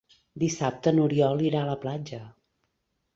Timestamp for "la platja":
1.67-2.23